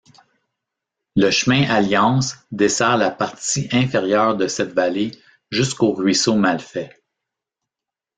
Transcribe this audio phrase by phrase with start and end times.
[1.15, 5.11] Le chemin Alliance dessert la partie inférieure de cette vallée
[5.51, 7.03] jusqu'au ruisseau Malfait.